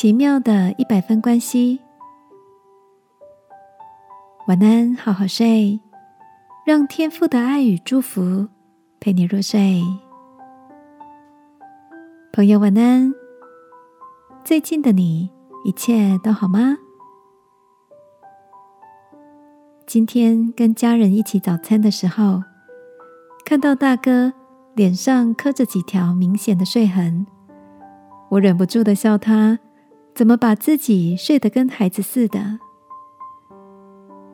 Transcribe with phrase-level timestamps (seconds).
[0.00, 1.78] 奇妙的一百分关系。
[4.46, 5.78] 晚安，好好睡，
[6.64, 8.48] 让天父的爱与祝福
[8.98, 9.82] 陪你入睡。
[12.32, 13.12] 朋友，晚安。
[14.42, 15.28] 最近的你
[15.66, 16.78] 一切都好吗？
[19.86, 22.42] 今天跟家人一起早餐的时候，
[23.44, 24.32] 看到大哥
[24.74, 27.26] 脸上刻着几条明显的睡痕，
[28.30, 29.58] 我忍不住的笑他。
[30.20, 32.58] 怎么把自己睡得跟孩子似的？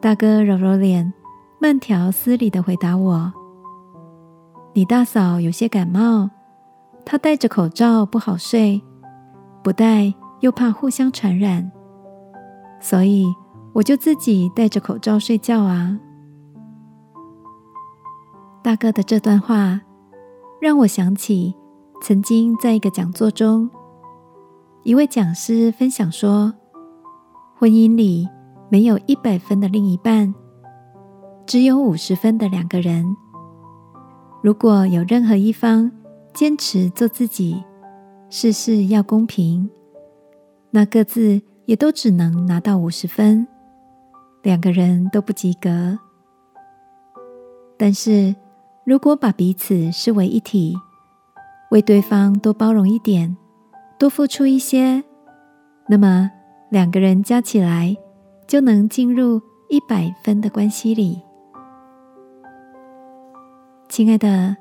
[0.00, 1.12] 大哥揉揉脸，
[1.58, 3.30] 慢条斯理的回答我
[4.72, 6.30] ：“你大嫂有些感冒，
[7.04, 8.82] 她戴着口罩不好睡，
[9.62, 11.70] 不戴又怕互相传染，
[12.80, 13.26] 所以
[13.74, 15.98] 我就自己戴着口罩睡觉啊。”
[18.64, 19.82] 大哥的这段话
[20.62, 21.54] 让我想起
[22.00, 23.68] 曾经在一个讲座中。
[24.84, 26.52] 一位讲师分享说
[27.56, 28.28] ：“婚姻里
[28.68, 30.34] 没有一百分的另一半，
[31.46, 33.02] 只有五十分的两个人。
[34.42, 35.90] 如果有任何一方
[36.34, 37.64] 坚持做自己，
[38.28, 39.70] 事事要公平，
[40.70, 43.48] 那各自也都只能拿到五十分，
[44.42, 45.98] 两个人都不及格。
[47.78, 48.36] 但是
[48.84, 50.76] 如果把彼此视为一体，
[51.70, 53.34] 为对方多包容一点。”
[53.98, 55.02] 多付出一些，
[55.88, 56.30] 那么
[56.70, 57.96] 两个人加起来
[58.46, 61.22] 就能进入一百分的关系里。
[63.88, 64.56] 亲爱的，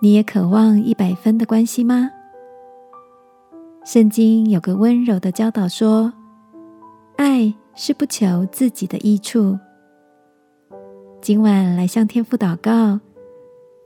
[0.00, 2.10] 你也渴望一百分的关系吗？
[3.84, 6.12] 圣经有个温柔的教导说
[7.16, 9.58] ：“爱是不求自己的益处。”
[11.20, 12.98] 今晚来向天父祷告，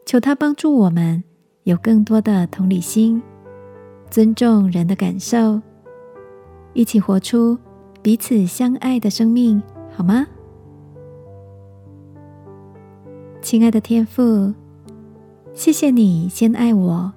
[0.07, 1.25] 求他帮助我们
[1.65, 3.21] 有更多的同理心。
[4.17, 5.61] 尊重人的感受，
[6.73, 7.59] 一起活出
[8.01, 9.63] 彼此相爱的生命，
[9.95, 10.27] 好吗？
[13.43, 14.55] 亲爱的天父，
[15.53, 17.13] 谢谢你先爱我，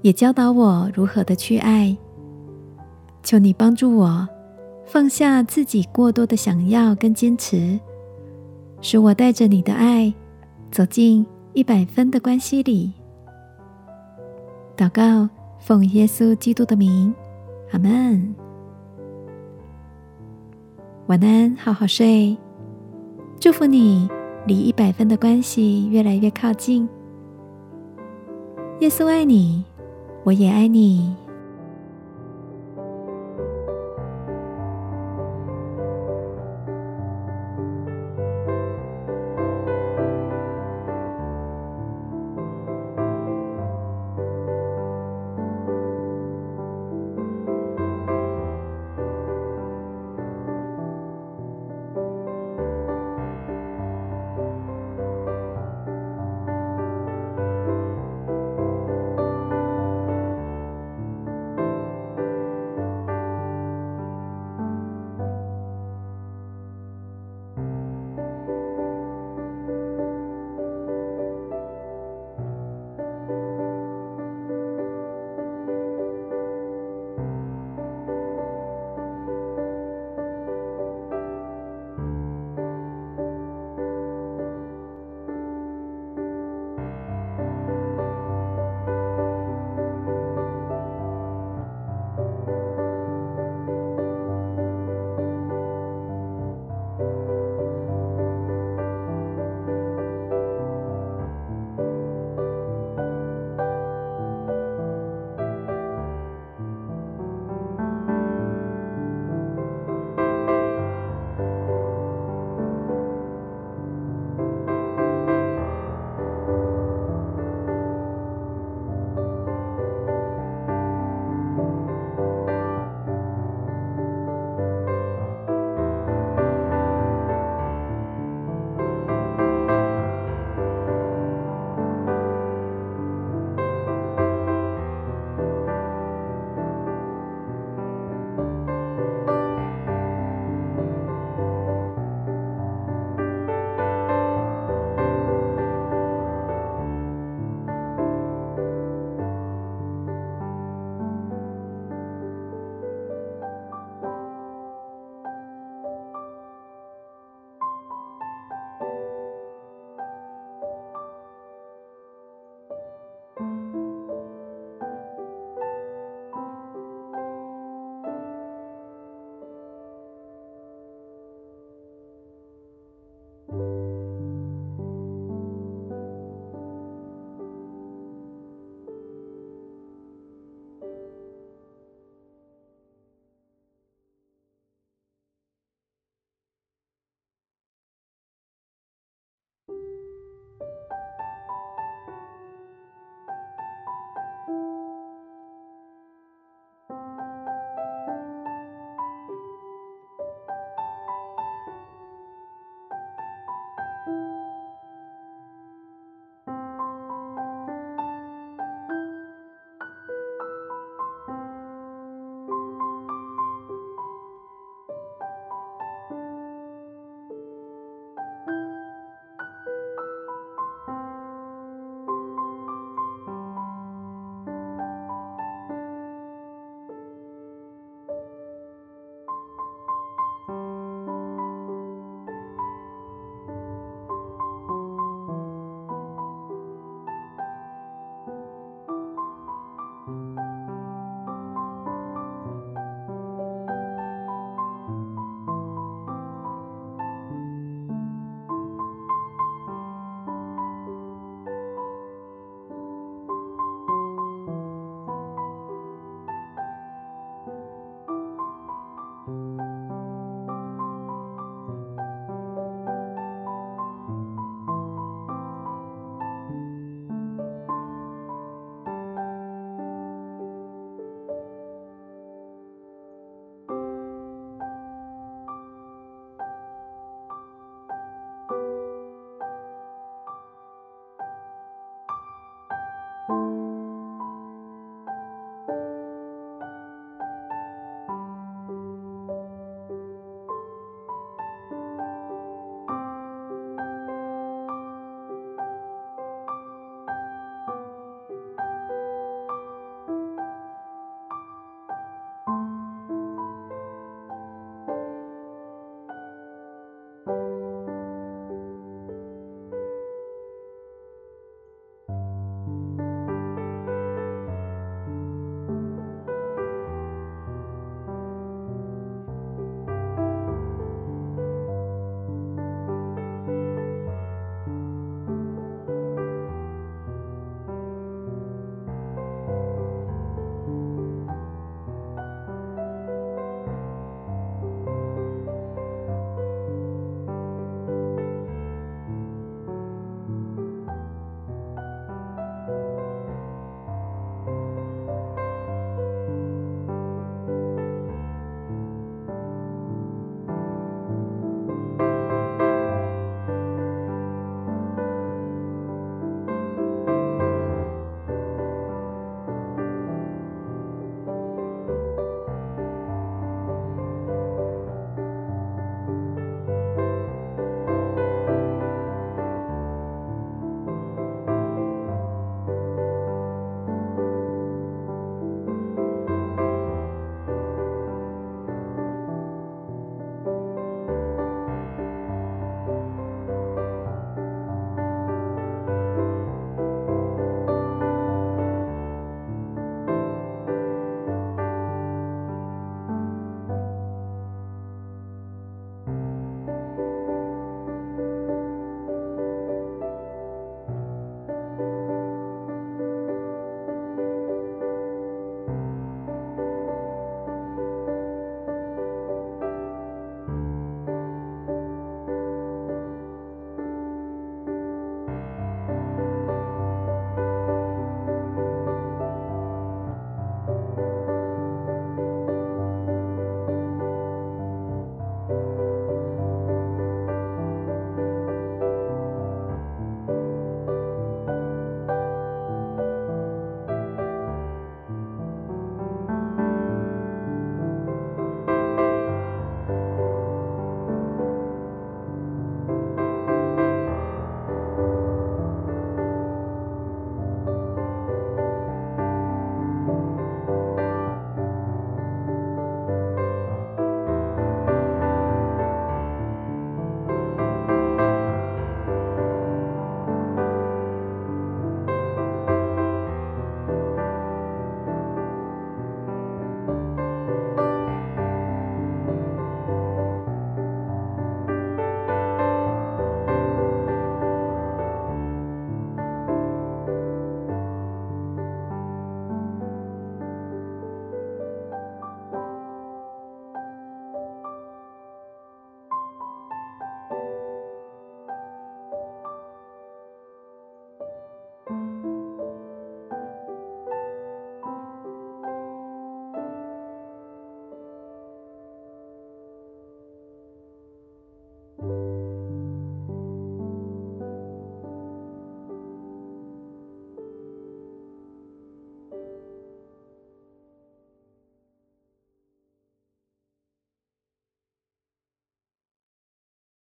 [0.00, 1.94] 也教导我如何的去爱。
[3.22, 4.26] 求你帮助我
[4.86, 7.78] 放下自己过多的想要跟坚持，
[8.80, 10.14] 使我带着你的爱
[10.70, 12.94] 走进一百分的关系里。
[14.74, 15.28] 祷告。
[15.68, 17.14] 奉耶稣基督的名，
[17.72, 18.34] 阿门。
[21.08, 22.34] 晚安，好好睡。
[23.38, 24.08] 祝福你
[24.46, 26.88] 离一百分的关系越来越靠近。
[28.80, 29.62] 耶稣爱你，
[30.24, 31.14] 我也爱你。